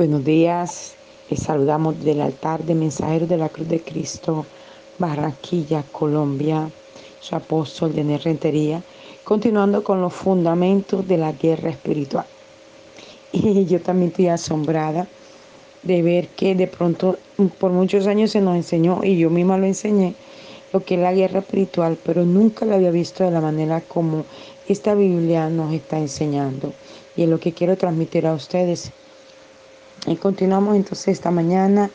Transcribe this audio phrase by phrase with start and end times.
[0.00, 0.94] Buenos días,
[1.28, 4.46] les saludamos del altar de mensajeros de la Cruz de Cristo,
[4.98, 6.70] Barranquilla, Colombia,
[7.20, 8.82] su apóstol de Rentería,
[9.24, 12.24] continuando con los fundamentos de la guerra espiritual.
[13.32, 15.06] Y yo también estoy asombrada
[15.82, 17.18] de ver que de pronto
[17.58, 20.14] por muchos años se nos enseñó, y yo misma lo enseñé,
[20.72, 24.24] lo que es la guerra espiritual, pero nunca lo había visto de la manera como
[24.66, 26.72] esta Biblia nos está enseñando.
[27.16, 28.92] Y es lo que quiero transmitir a ustedes.
[30.06, 31.90] Y continuamos entonces esta mañana.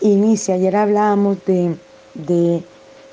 [0.00, 1.76] Inicia, ayer hablábamos de,
[2.14, 2.62] de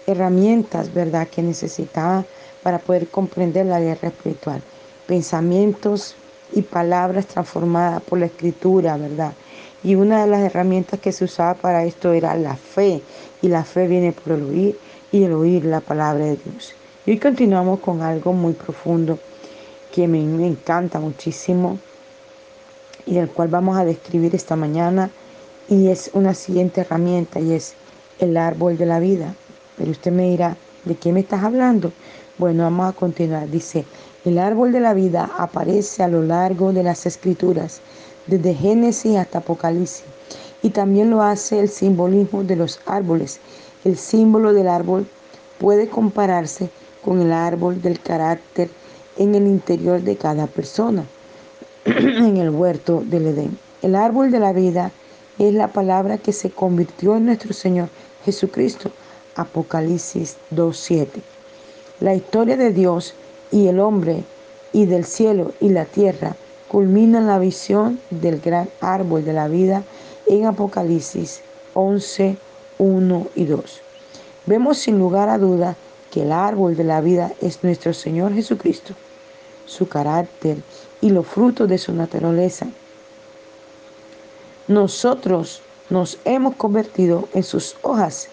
[0.05, 2.25] herramientas, ¿verdad?, que necesitaba
[2.61, 4.61] para poder comprender la guerra espiritual.
[5.07, 6.15] Pensamientos
[6.51, 9.33] y palabras transformadas por la escritura, ¿verdad?
[9.83, 13.01] Y una de las herramientas que se usaba para esto era la fe.
[13.41, 14.79] Y la fe viene por el oír
[15.11, 16.73] y el oír la palabra de Dios.
[17.05, 19.19] Y hoy continuamos con algo muy profundo
[19.93, 21.77] que me, me encanta muchísimo
[23.05, 25.09] y el cual vamos a describir esta mañana
[25.69, 27.73] y es una siguiente herramienta y es
[28.19, 29.33] el árbol de la vida.
[29.77, 31.91] Pero usted me dirá, ¿de qué me estás hablando?
[32.37, 33.49] Bueno, vamos a continuar.
[33.49, 33.85] Dice,
[34.25, 37.81] el árbol de la vida aparece a lo largo de las escrituras,
[38.27, 40.03] desde Génesis hasta Apocalipsis.
[40.61, 43.39] Y también lo hace el simbolismo de los árboles.
[43.83, 45.05] El símbolo del árbol
[45.59, 46.69] puede compararse
[47.03, 48.69] con el árbol del carácter
[49.17, 51.05] en el interior de cada persona.
[52.17, 53.57] en el huerto del Edén.
[53.81, 54.91] El árbol de la vida
[55.39, 57.89] es la palabra que se convirtió en nuestro Señor
[58.23, 58.91] Jesucristo.
[59.35, 61.07] Apocalipsis 2.7.
[62.01, 63.15] La historia de Dios
[63.51, 64.23] y el hombre
[64.73, 66.35] y del cielo y la tierra
[66.67, 69.83] culmina en la visión del gran árbol de la vida
[70.27, 71.41] en Apocalipsis
[71.73, 72.37] 11,
[72.77, 73.81] 1 y 2.
[74.45, 75.75] Vemos sin lugar a duda
[76.11, 78.93] que el árbol de la vida es nuestro Señor Jesucristo
[79.65, 80.57] su carácter
[81.01, 82.67] y los frutos de su naturaleza.
[84.67, 88.29] Nosotros nos hemos convertido en sus hojas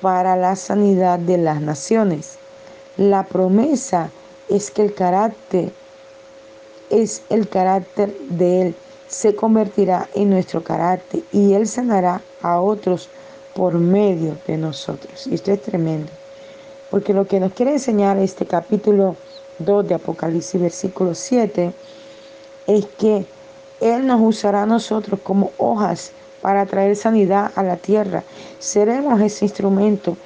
[0.00, 2.38] para la sanidad de las naciones.
[2.96, 4.10] La promesa
[4.48, 5.72] es que el carácter
[6.90, 8.74] es el carácter de Él.
[9.08, 13.08] Se convertirá en nuestro carácter y Él sanará a otros
[13.54, 15.26] por medio de nosotros.
[15.26, 16.10] Y esto es tremendo.
[16.90, 19.16] Porque lo que nos quiere enseñar este capítulo
[19.58, 21.72] 2 de Apocalipsis versículo 7
[22.66, 23.26] es que
[23.80, 28.22] Él nos usará a nosotros como hojas para traer sanidad a la tierra.
[28.58, 30.16] Seremos ese instrumento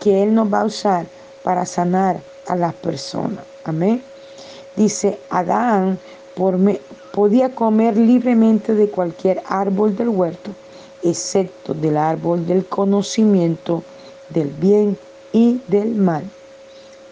[0.00, 1.06] que Él nos va a usar
[1.42, 3.44] para sanar a las personas.
[3.64, 4.02] Amén.
[4.76, 5.98] Dice, Adán
[7.12, 10.50] podía comer libremente de cualquier árbol del huerto,
[11.02, 13.82] excepto del árbol del conocimiento
[14.30, 14.98] del bien
[15.32, 16.24] y del mal.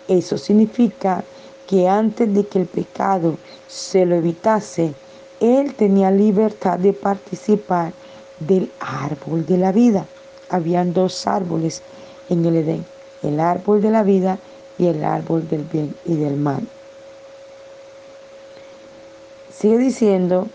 [0.08, 1.22] Eso significa
[1.66, 3.36] que antes de que el pecado
[3.68, 4.94] se lo evitase,
[5.40, 7.92] él tenía libertad de participar
[8.40, 10.06] del árbol de la vida.
[10.48, 11.82] Habían dos árboles
[12.28, 12.84] en el Edén,
[13.22, 14.38] el árbol de la vida
[14.78, 16.66] y el árbol del bien y del mal.
[19.52, 20.48] Sigue diciendo,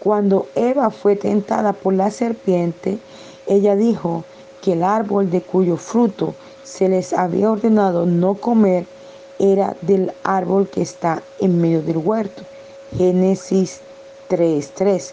[0.00, 2.98] cuando Eva fue tentada por la serpiente,
[3.46, 4.24] ella dijo,
[4.66, 6.34] que el árbol de cuyo fruto
[6.64, 8.84] se les había ordenado no comer
[9.38, 12.42] era del árbol que está en medio del huerto.
[12.96, 13.80] Génesis
[14.28, 15.12] 3.3.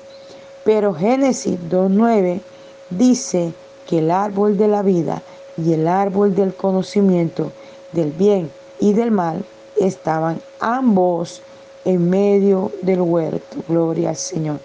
[0.63, 2.41] Pero Génesis 2.9
[2.89, 3.53] dice
[3.87, 5.21] que el árbol de la vida
[5.55, 7.51] y el árbol del conocimiento
[7.91, 8.49] del bien
[8.79, 9.45] y del mal
[9.79, 11.43] estaban ambos
[11.85, 13.57] en medio del huerto.
[13.67, 14.57] Gloria al Señor.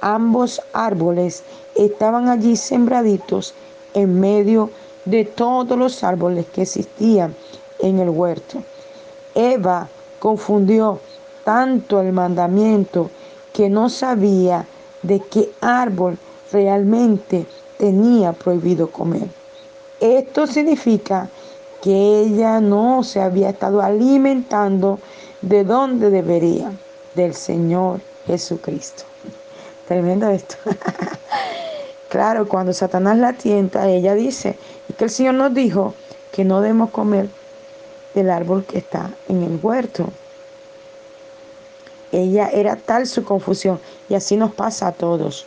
[0.00, 1.44] Ambos árboles
[1.76, 3.54] estaban allí sembraditos
[3.94, 4.70] en medio
[5.04, 7.34] de todos los árboles que existían
[7.78, 8.62] en el huerto.
[9.34, 9.88] Eva
[10.18, 11.00] confundió
[11.44, 13.10] tanto el mandamiento
[13.52, 14.66] que no sabía
[15.02, 16.18] de qué árbol
[16.52, 17.46] realmente
[17.78, 19.28] tenía prohibido comer.
[20.00, 21.28] Esto significa
[21.82, 25.00] que ella no se había estado alimentando
[25.40, 26.70] de donde debería,
[27.14, 29.02] del Señor Jesucristo.
[29.88, 30.56] Tremendo esto.
[32.12, 35.94] Claro, cuando Satanás la tienta, ella dice, y que el Señor nos dijo
[36.30, 37.30] que no debemos comer
[38.14, 40.10] del árbol que está en el huerto.
[42.12, 43.80] Ella era tal su confusión
[44.10, 45.46] y así nos pasa a todos.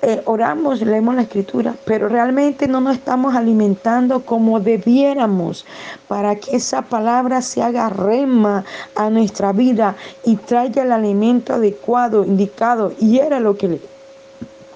[0.00, 5.66] Eh, oramos, leemos la escritura, pero realmente no nos estamos alimentando como debiéramos
[6.08, 8.64] para que esa palabra se haga rema
[8.94, 9.94] a nuestra vida
[10.24, 12.94] y traiga el alimento adecuado, indicado.
[12.98, 13.93] Y era lo que le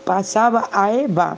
[0.08, 1.36] pasaba a Eva.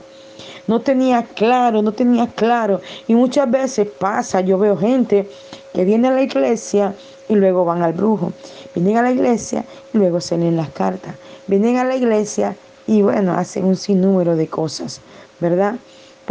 [0.65, 2.79] no tenía claro, no tenía claro.
[3.05, 5.29] Y muchas veces pasa, yo veo gente
[5.73, 6.95] que viene a la iglesia
[7.27, 8.31] y luego van al brujo.
[8.73, 11.15] Vienen a la iglesia y luego se leen las cartas.
[11.47, 12.55] Vienen a la iglesia
[12.87, 15.01] y bueno, hacen un sinnúmero de cosas,
[15.41, 15.75] ¿verdad?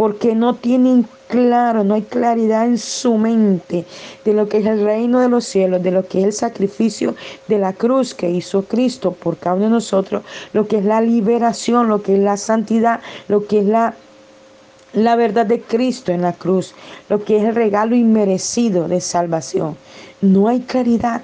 [0.01, 3.85] Porque no tienen claro, no hay claridad en su mente
[4.25, 7.13] de lo que es el reino de los cielos, de lo que es el sacrificio
[7.47, 11.01] de la cruz que hizo Cristo por cada uno de nosotros, lo que es la
[11.01, 13.93] liberación, lo que es la santidad, lo que es la
[14.93, 16.73] la verdad de Cristo en la cruz,
[17.07, 19.77] lo que es el regalo inmerecido de salvación.
[20.19, 21.21] No hay claridad.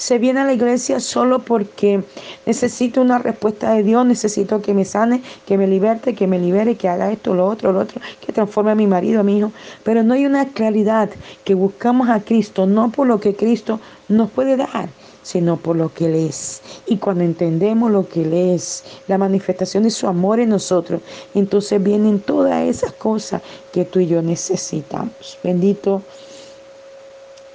[0.00, 2.02] Se viene a la iglesia solo porque
[2.46, 6.76] necesito una respuesta de Dios, necesito que me sane, que me liberte, que me libere,
[6.76, 9.52] que haga esto, lo otro, lo otro, que transforme a mi marido, a mi hijo.
[9.84, 11.10] Pero no hay una claridad
[11.44, 14.88] que buscamos a Cristo, no por lo que Cristo nos puede dar,
[15.22, 16.62] sino por lo que Él es.
[16.86, 21.02] Y cuando entendemos lo que Él es, la manifestación de su amor en nosotros,
[21.34, 25.38] entonces vienen todas esas cosas que tú y yo necesitamos.
[25.44, 26.00] Bendito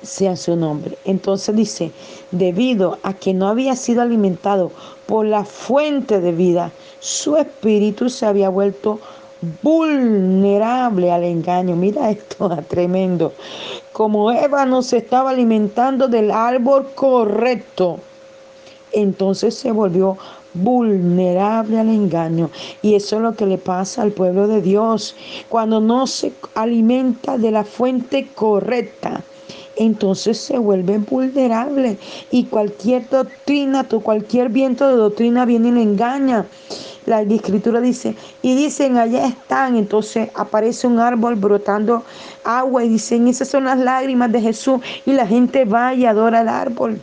[0.06, 0.98] sea su nombre.
[1.06, 1.92] Entonces dice,
[2.32, 4.72] debido a que no había sido alimentado
[5.06, 9.00] por la fuente de vida, su espíritu se había vuelto
[9.62, 11.76] vulnerable al engaño.
[11.76, 13.34] Mira esto, tremendo.
[13.92, 18.00] Como Eva no se estaba alimentando del árbol correcto,
[18.92, 20.18] entonces se volvió
[20.54, 22.50] vulnerable al engaño.
[22.82, 25.16] Y eso es lo que le pasa al pueblo de Dios.
[25.50, 29.24] Cuando no se alimenta de la fuente correcta,
[29.76, 31.98] entonces se vuelve vulnerable
[32.32, 36.46] y cualquier doctrina, cualquier viento de doctrina viene y le engaña.
[37.06, 42.04] La escritura dice, y dicen, allá están, entonces aparece un árbol brotando
[42.44, 46.40] agua y dicen, esas son las lágrimas de Jesús y la gente va y adora
[46.40, 47.00] al árbol.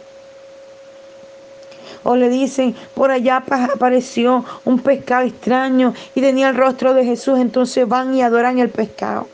[2.03, 7.39] O le dicen, por allá apareció un pescado extraño y tenía el rostro de Jesús,
[7.39, 9.29] entonces van y adoran el pescado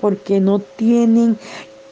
[0.00, 1.38] porque no tienen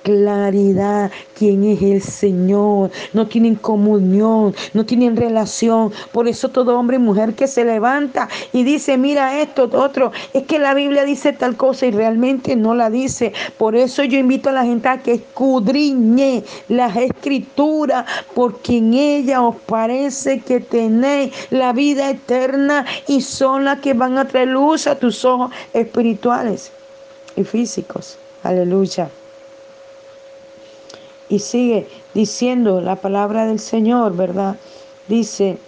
[0.05, 5.91] claridad quién es el Señor, no tienen comunión, no tienen relación.
[6.12, 10.45] Por eso todo hombre y mujer que se levanta y dice, mira esto, otro, es
[10.45, 13.33] que la Biblia dice tal cosa y realmente no la dice.
[13.59, 18.05] Por eso yo invito a la gente a que escudriñe las escrituras,
[18.35, 24.19] porque en ella os parece que tenéis la vida eterna y son las que van
[24.19, 26.71] a traer luz a tus ojos espirituales
[27.37, 28.19] y físicos.
[28.43, 29.09] Aleluya.
[31.29, 34.56] Y sigue diciendo la palabra del Señor, ¿verdad?
[35.09, 35.59] Dice,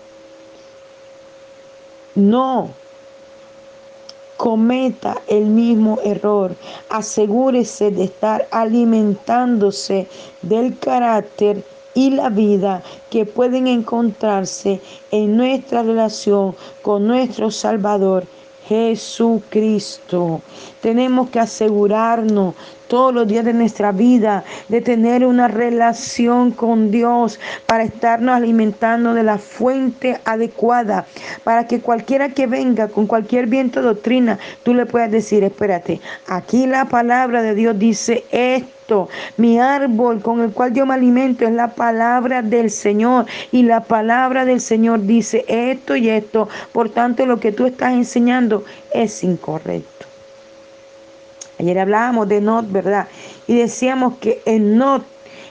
[2.15, 2.71] no
[4.37, 6.55] cometa el mismo error.
[6.89, 10.07] Asegúrese de estar alimentándose
[10.43, 11.65] del carácter
[11.95, 14.81] y la vida que pueden encontrarse
[15.11, 18.25] en nuestra relación con nuestro Salvador
[18.69, 20.43] Jesucristo.
[20.83, 22.55] Tenemos que asegurarnos
[22.89, 29.15] todos los días de nuestra vida de tener una relación con Dios para estarnos alimentando
[29.15, 31.07] de la fuente adecuada,
[31.45, 36.01] para que cualquiera que venga con cualquier viento de doctrina, tú le puedas decir, espérate,
[36.27, 39.09] aquí la palabra de Dios dice esto.
[39.37, 43.27] Mi árbol con el cual yo me alimento es la palabra del Señor.
[43.51, 46.49] Y la palabra del Señor dice esto y esto.
[46.73, 50.06] Por tanto, lo que tú estás enseñando es incorrecto.
[51.59, 53.09] Ayer hablábamos de Not, ¿verdad?
[53.47, 55.05] Y decíamos que Not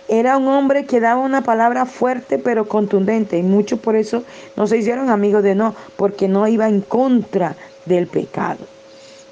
[0.08, 3.38] era un hombre que daba una palabra fuerte pero contundente.
[3.38, 4.24] Y muchos por eso
[4.56, 8.60] no se hicieron amigos de Not, porque no iba en contra del pecado.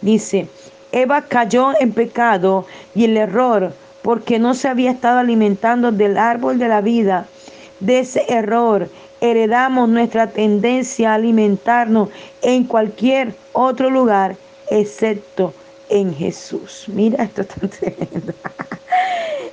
[0.01, 0.47] Dice,
[0.91, 6.59] Eva cayó en pecado y el error porque no se había estado alimentando del árbol
[6.59, 7.27] de la vida.
[7.79, 8.89] De ese error
[9.21, 12.09] heredamos nuestra tendencia a alimentarnos
[12.41, 14.35] en cualquier otro lugar
[14.69, 15.53] excepto
[15.93, 16.85] en Jesús.
[16.87, 18.33] Mira, esto tan tremendo.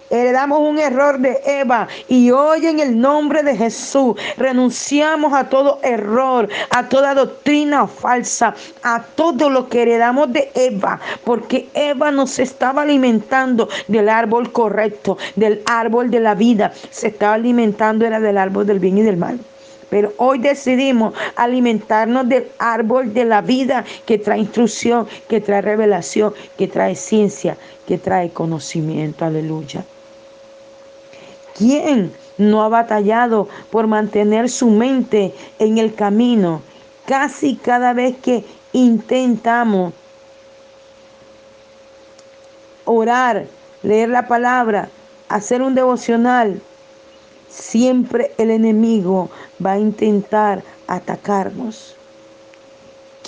[0.09, 5.79] Heredamos un error de Eva y hoy en el nombre de Jesús renunciamos a todo
[5.85, 12.41] error, a toda doctrina falsa, a todo lo que heredamos de Eva, porque Eva nos
[12.41, 18.37] estaba alimentando del árbol correcto, del árbol de la vida, se estaba alimentando era del
[18.37, 19.39] árbol del bien y del mal.
[19.91, 26.33] Pero hoy decidimos alimentarnos del árbol de la vida que trae instrucción, que trae revelación,
[26.57, 27.57] que trae ciencia,
[27.87, 29.25] que trae conocimiento.
[29.25, 29.85] Aleluya.
[31.59, 36.63] ¿Quién no ha batallado por mantener su mente en el camino?
[37.05, 39.93] Casi cada vez que intentamos
[42.85, 43.47] orar,
[43.83, 44.89] leer la palabra,
[45.29, 46.63] hacer un devocional,
[47.51, 49.29] Siempre el enemigo
[49.65, 51.97] va a intentar atacarnos.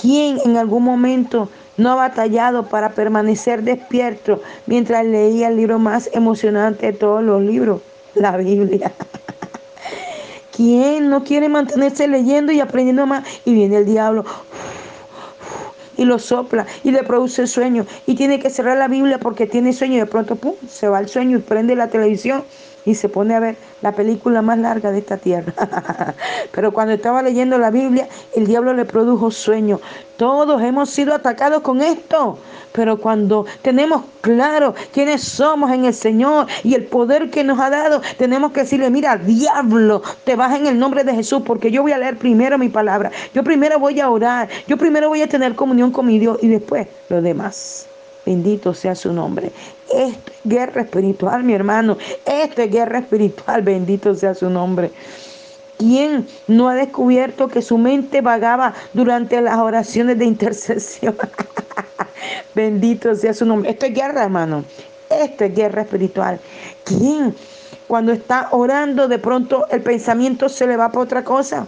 [0.00, 6.10] ¿Quién en algún momento no ha batallado para permanecer despierto mientras leía el libro más
[6.12, 7.80] emocionante de todos los libros,
[8.14, 8.92] la Biblia.
[10.56, 13.26] ¿Quién no quiere mantenerse leyendo y aprendiendo más?
[13.44, 14.24] Y viene el diablo
[15.96, 19.72] y lo sopla y le produce sueño y tiene que cerrar la Biblia porque tiene
[19.72, 22.44] sueño y de pronto pum, se va el sueño y prende la televisión
[22.84, 25.52] y se pone a ver la película más larga de esta tierra.
[26.52, 29.80] Pero cuando estaba leyendo la Biblia, el diablo le produjo sueño.
[30.16, 32.38] Todos hemos sido atacados con esto.
[32.72, 37.68] Pero cuando tenemos claro quiénes somos en el Señor y el poder que nos ha
[37.68, 41.82] dado, tenemos que decirle, mira, diablo, te vas en el nombre de Jesús, porque yo
[41.82, 43.10] voy a leer primero mi palabra.
[43.34, 44.48] Yo primero voy a orar.
[44.66, 47.88] Yo primero voy a tener comunión con mi Dios y después lo demás.
[48.24, 49.50] Bendito sea su nombre.
[49.92, 51.98] Esto es guerra espiritual, mi hermano.
[52.24, 53.62] Esto es guerra espiritual.
[53.62, 54.90] Bendito sea su nombre.
[55.78, 61.16] ¿Quién no ha descubierto que su mente vagaba durante las oraciones de intercesión?
[62.54, 63.70] Bendito sea su nombre.
[63.70, 64.64] Esto es guerra, hermano.
[65.10, 66.38] Esto es guerra espiritual.
[66.84, 67.34] ¿Quién
[67.88, 71.66] cuando está orando de pronto el pensamiento se le va para otra cosa?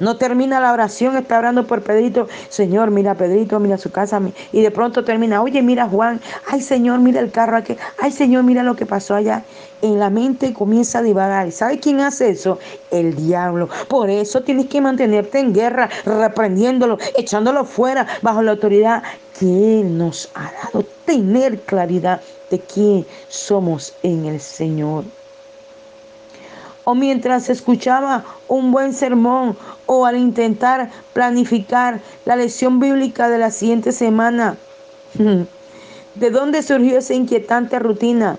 [0.00, 2.28] No termina la oración, está orando por Pedrito.
[2.48, 4.20] Señor, mira Pedrito, mira su casa.
[4.52, 6.20] Y de pronto termina, oye, mira Juan.
[6.46, 7.76] Ay, Señor, mira el carro aquí.
[7.98, 9.44] Ay, Señor, mira lo que pasó allá.
[9.82, 11.52] En la mente comienza a divagar.
[11.52, 12.58] ¿Sabe quién hace eso?
[12.90, 13.68] El diablo.
[13.88, 19.02] Por eso tienes que mantenerte en guerra, reprendiéndolo, echándolo fuera bajo la autoridad
[19.38, 20.84] que Él nos ha dado.
[21.04, 22.20] Tener claridad
[22.50, 25.04] de quién somos en el Señor
[26.84, 33.50] o mientras escuchaba un buen sermón o al intentar planificar la lección bíblica de la
[33.50, 34.56] siguiente semana.
[36.14, 38.38] ¿De dónde surgió esa inquietante rutina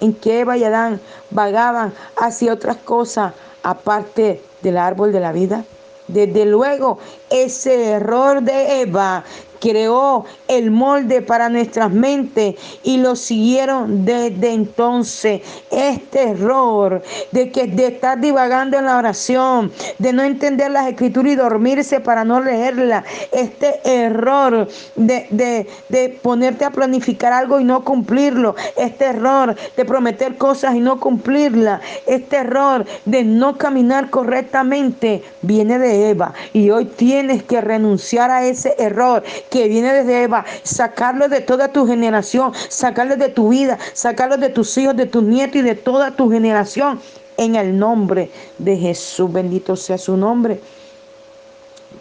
[0.00, 5.64] en que Eva y Adán vagaban hacia otras cosas aparte del árbol de la vida?
[6.08, 9.22] Desde luego, ese error de Eva
[9.60, 15.42] creó el molde para nuestras mentes y lo siguieron desde entonces.
[15.70, 21.32] Este error de que de estar divagando en la oración, de no entender las escrituras
[21.32, 27.64] y dormirse para no leerla, este error de, de, de ponerte a planificar algo y
[27.64, 34.10] no cumplirlo, este error de prometer cosas y no cumplirla, este error de no caminar
[34.10, 36.32] correctamente, viene de Eva.
[36.52, 41.68] Y hoy tienes que renunciar a ese error que viene desde Eva, sacarlo de toda
[41.68, 45.74] tu generación, sacarlo de tu vida, sacarlo de tus hijos, de tus nietos y de
[45.74, 47.00] toda tu generación.
[47.36, 50.60] En el nombre de Jesús, bendito sea su nombre,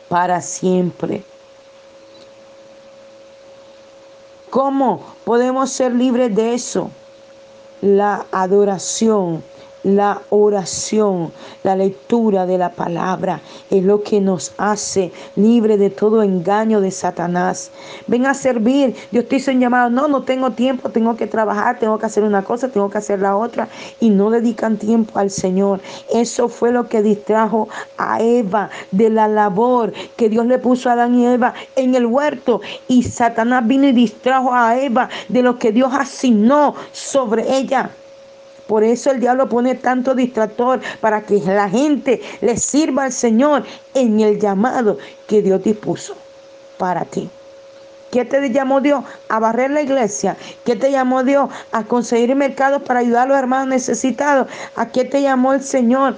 [0.08, 1.24] para siempre.
[4.50, 6.91] ¿Cómo podemos ser libres de eso?
[7.82, 9.44] La adoración
[9.84, 11.32] la oración,
[11.64, 16.92] la lectura de la palabra es lo que nos hace libre de todo engaño de
[16.92, 17.72] Satanás.
[18.08, 18.96] Ven a servir.
[19.12, 19.90] Dios te hizo un llamado.
[19.90, 23.20] No, no tengo tiempo, tengo que trabajar, tengo que hacer una cosa, tengo que hacer
[23.20, 23.70] la otra.
[24.00, 25.80] Y no dedican tiempo al Señor.
[26.14, 30.94] Eso fue lo que distrajo a Eva de la labor que Dios le puso a
[30.94, 32.62] Adán y Eva en el huerto.
[32.88, 37.92] Y Satanás vino y distrajo a Eva de lo que Dios asignó sobre ella.
[38.70, 43.64] Por eso el diablo pone tanto distractor para que la gente le sirva al Señor
[43.96, 46.16] en el llamado que Dios dispuso
[46.78, 47.28] para ti.
[48.12, 49.04] ¿Qué te llamó Dios?
[49.28, 50.38] A barrer la iglesia.
[50.66, 51.50] ¿Qué te llamó Dios?
[51.72, 54.48] A conseguir mercados para ayudar a los hermanos necesitados.
[54.76, 56.16] ¿A qué te llamó el Señor?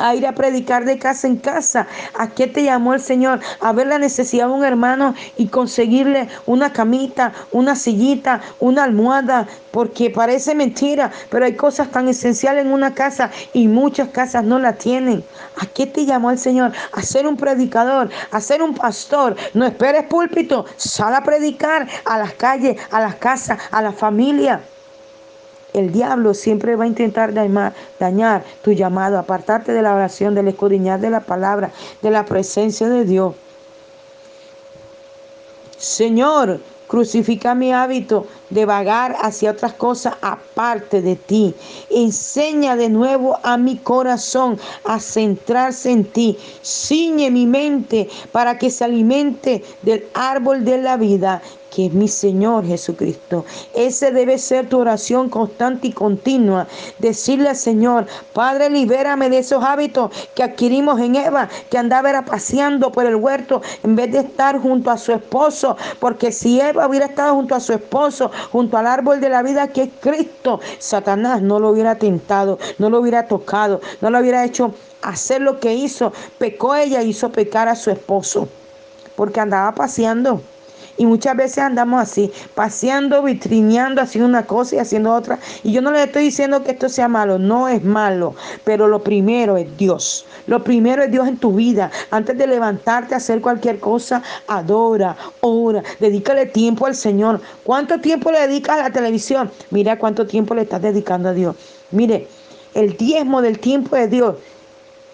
[0.00, 1.86] A ir a predicar de casa en casa.
[2.18, 3.40] ¿A qué te llamó el Señor?
[3.60, 9.46] A ver la necesidad de un hermano y conseguirle una camita, una sillita, una almohada,
[9.70, 14.58] porque parece mentira, pero hay cosas tan esenciales en una casa y muchas casas no
[14.58, 15.22] la tienen.
[15.56, 16.72] ¿A qué te llamó el Señor?
[16.92, 19.36] A ser un predicador, a ser un pastor.
[19.54, 24.60] No esperes púlpito, sal a predicar a las calles, a las casas, a la familia.
[25.72, 31.00] El diablo siempre va a intentar dañar, tu llamado, apartarte de la oración, del escudriñar
[31.00, 31.70] de la palabra,
[32.02, 33.34] de la presencia de Dios.
[35.78, 36.60] Señor,
[36.90, 41.54] crucifica mi hábito de vagar hacia otras cosas aparte de ti.
[41.88, 46.36] Enseña de nuevo a mi corazón a centrarse en ti.
[46.64, 52.08] Ciñe mi mente para que se alimente del árbol de la vida que es mi
[52.08, 53.44] Señor Jesucristo.
[53.74, 56.66] Ese debe ser tu oración constante y continua.
[56.98, 62.24] Decirle al Señor, Padre, libérame de esos hábitos que adquirimos en Eva, que andaba era
[62.24, 65.76] paseando por el huerto en vez de estar junto a su esposo.
[65.98, 69.68] Porque si Eva hubiera estado junto a su esposo, junto al árbol de la vida
[69.68, 74.44] que es Cristo, Satanás no lo hubiera tentado, no lo hubiera tocado, no lo hubiera
[74.44, 76.12] hecho hacer lo que hizo.
[76.38, 78.48] Pecó ella, hizo pecar a su esposo.
[79.16, 80.40] porque andaba paseando.
[81.00, 85.38] Y muchas veces andamos así, paseando, vitrineando, haciendo una cosa y haciendo otra.
[85.62, 88.34] Y yo no le estoy diciendo que esto sea malo, no es malo.
[88.64, 90.26] Pero lo primero es Dios.
[90.46, 91.90] Lo primero es Dios en tu vida.
[92.10, 97.40] Antes de levantarte a hacer cualquier cosa, adora, ora, dedícale tiempo al Señor.
[97.64, 99.50] ¿Cuánto tiempo le dedicas a la televisión?
[99.70, 101.56] Mira cuánto tiempo le estás dedicando a Dios.
[101.92, 102.28] Mire,
[102.74, 104.34] el diezmo del tiempo de Dios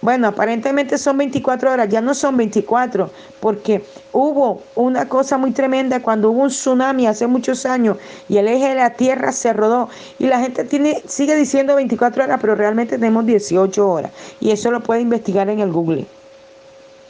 [0.02, 3.10] bueno, aparentemente son 24 horas, ya no son 24,
[3.40, 7.96] porque hubo una cosa muy tremenda cuando hubo un tsunami hace muchos años
[8.28, 9.88] y el eje de la Tierra se rodó
[10.18, 14.70] y la gente tiene, sigue diciendo 24 horas, pero realmente tenemos 18 horas y eso
[14.70, 16.06] lo puede investigar en el Google.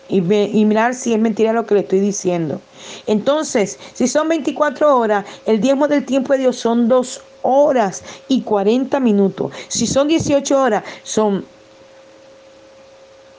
[0.08, 2.60] Y, y, mirar si es mentira lo que le estoy diciendo.
[3.08, 8.42] Entonces, si son 24 horas, el diezmo del tiempo de Dios son 2 horas y
[8.42, 9.50] 40 minutos.
[9.66, 11.44] Si son 18 horas, son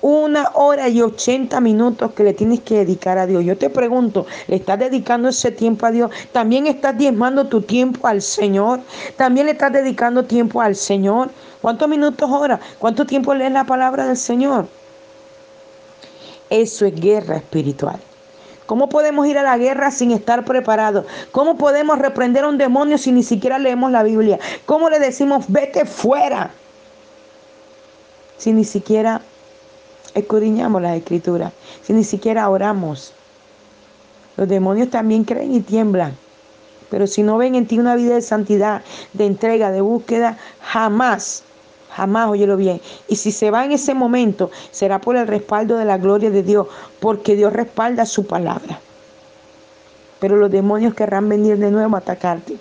[0.01, 3.43] una hora y ochenta minutos que le tienes que dedicar a Dios.
[3.43, 6.11] Yo te pregunto, ¿le estás dedicando ese tiempo a Dios?
[6.31, 8.79] ¿También estás diezmando tu tiempo al Señor?
[9.15, 11.29] ¿También le estás dedicando tiempo al Señor?
[11.61, 12.59] ¿Cuántos minutos hora?
[12.79, 14.67] ¿Cuánto tiempo lees la palabra del Señor?
[16.49, 17.99] Eso es guerra espiritual.
[18.67, 21.05] ¿Cómo podemos ir a la guerra sin estar preparados?
[21.31, 24.39] ¿Cómo podemos reprender a un demonio si ni siquiera leemos la Biblia?
[24.65, 26.51] ¿Cómo le decimos, vete fuera?
[28.37, 29.21] Si ni siquiera
[30.19, 33.13] escudriñamos las escrituras, si ni siquiera oramos.
[34.35, 36.15] Los demonios también creen y tiemblan.
[36.89, 38.81] Pero si no ven en ti una vida de santidad,
[39.13, 41.43] de entrega, de búsqueda, jamás,
[41.91, 42.79] jamás, óyelo bien.
[43.07, 46.43] Y si se va en ese momento, será por el respaldo de la gloria de
[46.43, 46.67] Dios,
[46.99, 48.79] porque Dios respalda su palabra.
[50.19, 52.57] Pero los demonios querrán venir de nuevo a atacarte.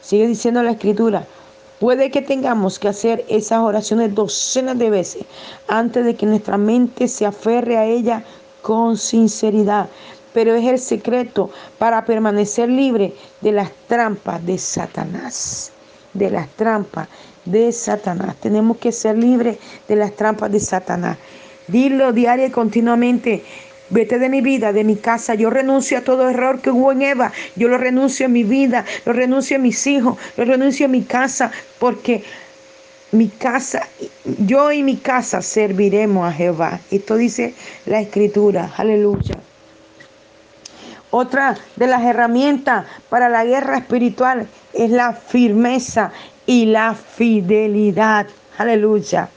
[0.00, 1.26] Sigue diciendo la escritura,
[1.80, 5.24] Puede que tengamos que hacer esas oraciones docenas de veces
[5.66, 8.22] antes de que nuestra mente se aferre a ella
[8.60, 9.88] con sinceridad.
[10.34, 15.72] Pero es el secreto para permanecer libre de las trampas de Satanás.
[16.12, 17.08] De las trampas
[17.46, 18.36] de Satanás.
[18.36, 19.56] Tenemos que ser libres
[19.88, 21.16] de las trampas de Satanás.
[21.66, 23.42] Dilo diario y continuamente.
[23.90, 25.34] Vete de mi vida, de mi casa.
[25.34, 27.32] Yo renuncio a todo error que hubo en Eva.
[27.56, 31.02] Yo lo renuncio en mi vida, lo renuncio a mis hijos, lo renuncio a mi
[31.02, 32.22] casa, porque
[33.12, 33.88] mi casa,
[34.38, 36.80] yo y mi casa serviremos a Jehová.
[36.90, 37.54] Esto dice
[37.86, 38.72] la escritura.
[38.76, 39.36] Aleluya.
[41.10, 46.12] Otra de las herramientas para la guerra espiritual es la firmeza
[46.46, 48.28] y la fidelidad.
[48.58, 49.28] Aleluya.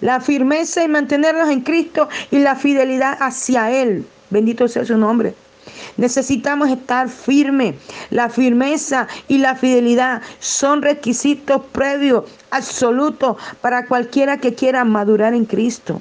[0.00, 4.06] La firmeza y mantenernos en Cristo y la fidelidad hacia Él.
[4.30, 5.34] Bendito sea su nombre.
[5.96, 7.74] Necesitamos estar firmes.
[8.10, 15.44] La firmeza y la fidelidad son requisitos previos, absolutos, para cualquiera que quiera madurar en
[15.44, 16.00] Cristo.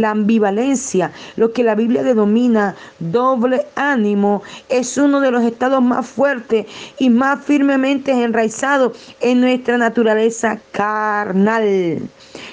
[0.00, 6.06] La ambivalencia, lo que la Biblia denomina doble ánimo, es uno de los estados más
[6.06, 6.64] fuertes
[6.98, 11.98] y más firmemente enraizados en nuestra naturaleza carnal.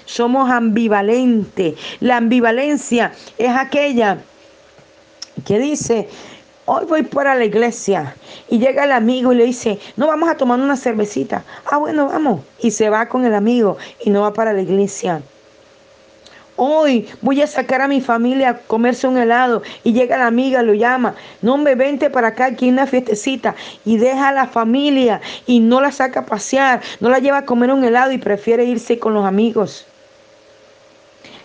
[0.03, 1.75] Somos ambivalentes.
[2.01, 4.17] La ambivalencia es aquella
[5.45, 6.09] que dice,
[6.65, 8.13] hoy voy para la iglesia
[8.49, 11.45] y llega el amigo y le dice, no vamos a tomar una cervecita.
[11.71, 12.41] Ah, bueno, vamos.
[12.59, 15.21] Y se va con el amigo y no va para la iglesia.
[16.57, 19.61] Hoy voy a sacar a mi familia a comerse un helado.
[19.83, 23.55] Y llega la amiga, lo llama, no me vente para acá, aquí hay una fiestecita.
[23.85, 27.45] Y deja a la familia y no la saca a pasear, no la lleva a
[27.45, 29.85] comer un helado y prefiere irse con los amigos.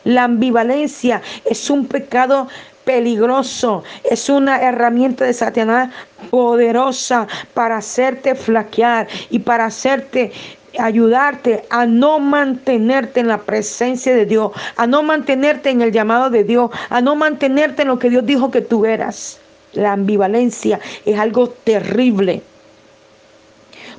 [0.05, 2.48] La ambivalencia es un pecado
[2.85, 5.90] peligroso, es una herramienta de Satanás
[6.31, 10.33] poderosa para hacerte flaquear y para hacerte
[10.79, 16.31] ayudarte a no mantenerte en la presencia de Dios, a no mantenerte en el llamado
[16.31, 19.39] de Dios, a no mantenerte en lo que Dios dijo que tú eras.
[19.73, 22.43] La ambivalencia es algo terrible.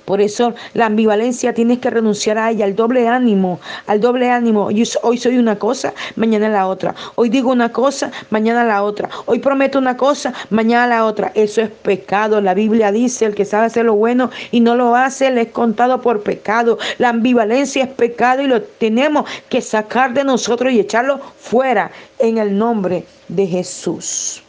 [0.05, 4.69] Por eso la ambivalencia tienes que renunciar a ella, al doble ánimo, al doble ánimo.
[5.01, 6.93] hoy soy una cosa, mañana la otra.
[7.15, 9.09] Hoy digo una cosa, mañana la otra.
[9.25, 11.31] Hoy prometo una cosa, mañana la otra.
[11.35, 12.41] Eso es pecado.
[12.41, 15.51] La Biblia dice, el que sabe hacer lo bueno y no lo hace, le es
[15.51, 16.77] contado por pecado.
[16.97, 22.37] La ambivalencia es pecado y lo tenemos que sacar de nosotros y echarlo fuera en
[22.37, 24.43] el nombre de Jesús.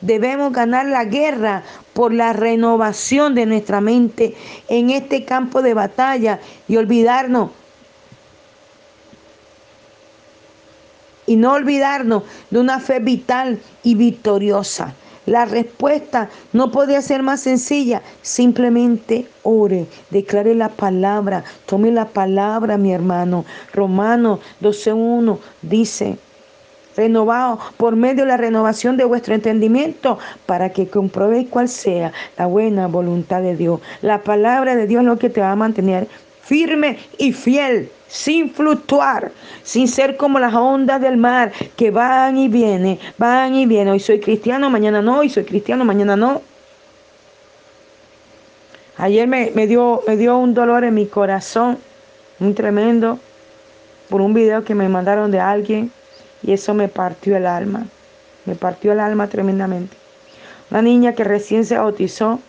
[0.00, 4.34] Debemos ganar la guerra por la renovación de nuestra mente
[4.68, 7.50] en este campo de batalla y olvidarnos
[11.26, 14.94] y no olvidarnos de una fe vital y victoriosa.
[15.26, 18.02] La respuesta no podía ser más sencilla.
[18.20, 23.44] Simplemente ore, declare la palabra, tome la palabra, mi hermano.
[23.72, 26.18] Romano 12.1 dice,
[26.96, 32.46] renovado por medio de la renovación de vuestro entendimiento para que comprobéis cuál sea la
[32.46, 33.80] buena voluntad de Dios.
[34.02, 36.08] La palabra de Dios es lo que te va a mantener
[36.42, 39.30] firme y fiel, sin fluctuar,
[39.62, 43.92] sin ser como las ondas del mar que van y vienen, van y vienen.
[43.92, 46.42] Hoy soy cristiano, mañana no, hoy soy cristiano, mañana no.
[48.96, 51.78] Ayer me, me, dio, me dio un dolor en mi corazón,
[52.40, 53.18] muy tremendo,
[54.08, 55.92] por un video que me mandaron de alguien
[56.42, 57.86] y eso me partió el alma,
[58.46, 59.96] me partió el alma tremendamente.
[60.70, 62.40] Una niña que recién se bautizó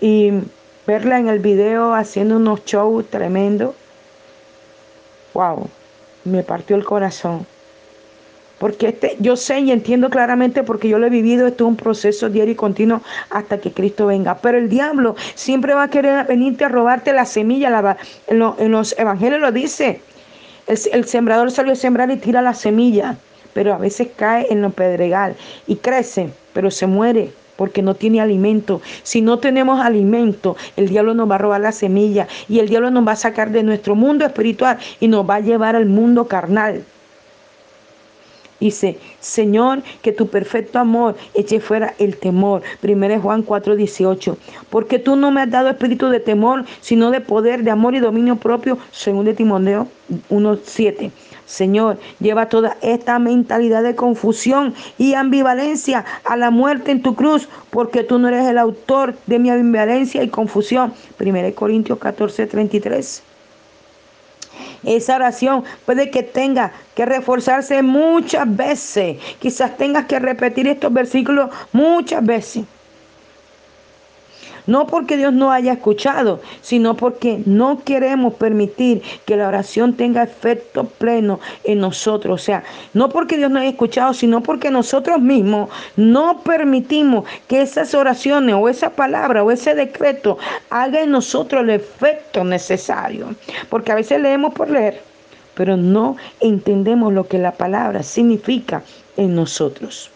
[0.00, 0.32] y
[0.86, 3.74] verla en el video haciendo unos shows tremendos,
[5.34, 5.68] wow,
[6.24, 7.46] me partió el corazón.
[8.58, 11.76] Porque este, yo sé y entiendo claramente porque yo lo he vivido, esto es un
[11.76, 14.36] proceso diario y continuo hasta que Cristo venga.
[14.38, 17.70] Pero el diablo siempre va a querer venirte a robarte la semilla.
[17.70, 20.00] La, en, en, los evangelios lo dice.
[20.68, 23.16] El, sembrador salió a sembrar y tira la semilla,
[23.54, 25.34] pero a veces cae en lo pedregal
[25.66, 28.82] y crece, pero se muere porque no tiene alimento.
[29.02, 32.90] Si no tenemos alimento, el diablo nos va a robar la semilla y el diablo
[32.90, 36.28] nos va a sacar de nuestro mundo espiritual y nos va a llevar al mundo
[36.28, 36.84] carnal.
[38.60, 42.62] Dice, Señor, que tu perfecto amor eche fuera el temor.
[42.82, 44.36] 1 Juan 4, 18.
[44.68, 48.00] Porque tú no me has dado espíritu de temor, sino de poder, de amor y
[48.00, 49.86] dominio propio, según de Timoteo
[50.28, 51.12] 1, 7.
[51.46, 57.48] Señor, lleva toda esta mentalidad de confusión y ambivalencia a la muerte en tu cruz,
[57.70, 60.92] porque tú no eres el autor de mi ambivalencia y confusión.
[61.18, 63.22] 1 Corintios 14, 33.
[64.84, 69.18] Esa oración puede que tenga que reforzarse muchas veces.
[69.38, 72.64] Quizás tengas que repetir estos versículos muchas veces.
[74.68, 80.22] No porque Dios no haya escuchado, sino porque no queremos permitir que la oración tenga
[80.22, 82.38] efecto pleno en nosotros.
[82.38, 87.62] O sea, no porque Dios no haya escuchado, sino porque nosotros mismos no permitimos que
[87.62, 90.36] esas oraciones o esa palabra o ese decreto
[90.68, 93.34] haga en nosotros el efecto necesario.
[93.70, 95.00] Porque a veces leemos por leer,
[95.54, 98.82] pero no entendemos lo que la palabra significa
[99.16, 100.10] en nosotros.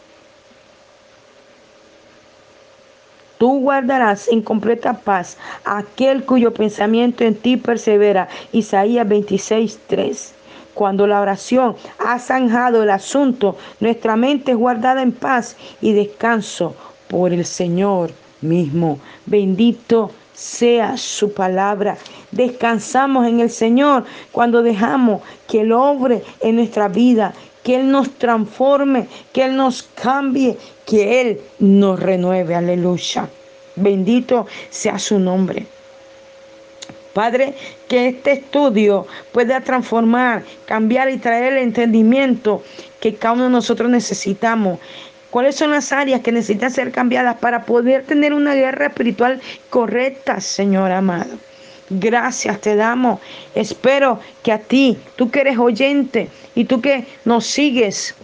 [3.42, 8.28] Tú guardarás en completa paz aquel cuyo pensamiento en ti persevera.
[8.52, 10.35] Isaías 26, 3.
[10.74, 16.76] Cuando la oración ha zanjado el asunto, nuestra mente es guardada en paz y descanso
[17.09, 19.00] por el Señor mismo.
[19.26, 21.98] Bendito sea su palabra.
[22.31, 28.11] Descansamos en el Señor cuando dejamos que Él obre en nuestra vida, que Él nos
[28.18, 32.55] transforme, que Él nos cambie, que Él nos renueve.
[32.55, 33.29] Aleluya.
[33.77, 35.66] Bendito sea su nombre.
[37.12, 37.55] Padre,
[37.88, 42.62] que este estudio pueda transformar, cambiar y traer el entendimiento
[43.01, 44.79] que cada uno de nosotros necesitamos.
[45.31, 50.40] ¿Cuáles son las áreas que necesitan ser cambiadas para poder tener una guerra espiritual correcta,
[50.40, 51.38] Señor amado?
[51.94, 53.20] Gracias te damos.
[53.55, 58.14] Espero que a ti, tú que eres oyente y tú que nos sigues,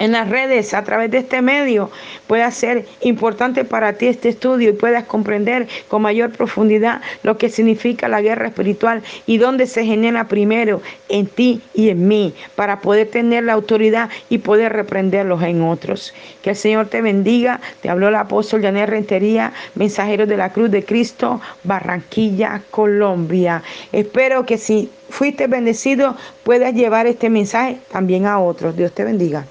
[0.00, 1.90] en las redes a través de este medio
[2.26, 7.50] pueda ser importante para ti este estudio y puedas comprender con mayor profundidad lo que
[7.50, 12.80] significa la guerra espiritual y dónde se genera primero en ti y en mí para
[12.80, 16.14] poder tener la autoridad y poder reprenderlos en otros.
[16.42, 17.60] Que el Señor te bendiga.
[17.82, 23.62] Te habló el apóstol Janet Rentería, mensajero de la Cruz de Cristo, Barranquilla, Colombia.
[23.92, 28.76] Espero que si fuiste bendecido puedas llevar este mensaje también a otros.
[28.76, 29.44] Dios te bendiga.